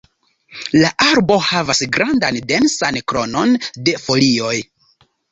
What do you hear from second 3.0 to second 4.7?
kronon de folioj.